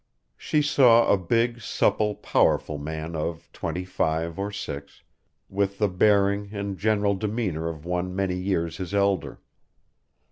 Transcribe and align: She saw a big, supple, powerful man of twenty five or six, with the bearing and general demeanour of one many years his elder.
She 0.35 0.63
saw 0.63 1.13
a 1.13 1.15
big, 1.15 1.61
supple, 1.61 2.15
powerful 2.15 2.79
man 2.79 3.15
of 3.15 3.47
twenty 3.53 3.85
five 3.85 4.39
or 4.39 4.51
six, 4.51 5.03
with 5.47 5.77
the 5.77 5.87
bearing 5.89 6.49
and 6.53 6.75
general 6.75 7.13
demeanour 7.13 7.69
of 7.69 7.85
one 7.85 8.15
many 8.15 8.35
years 8.35 8.77
his 8.77 8.95
elder. 8.95 9.39